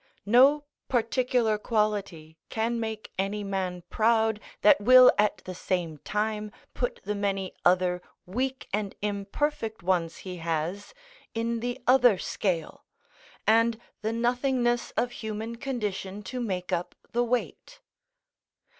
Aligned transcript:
No 0.25 0.63
particular 0.89 1.59
quality 1.59 2.35
can 2.49 2.79
make 2.79 3.13
any 3.19 3.43
man 3.43 3.83
proud, 3.91 4.39
that 4.63 4.81
will 4.81 5.11
at 5.15 5.43
the 5.45 5.53
same 5.53 5.99
time 5.99 6.51
put 6.73 6.99
the 7.03 7.13
many 7.13 7.53
other 7.63 8.01
weak 8.25 8.67
and 8.73 8.95
imperfect 9.03 9.83
ones 9.83 10.17
he 10.25 10.37
has 10.37 10.95
in 11.35 11.59
the 11.59 11.79
other 11.85 12.17
scale, 12.17 12.83
and 13.45 13.79
the 14.01 14.11
nothingness 14.11 14.89
of 14.97 15.11
human 15.11 15.57
condition 15.57 16.23
to 16.23 16.39
make 16.39 16.73
up 16.73 16.95
the 17.11 17.23
weight. 17.23 17.79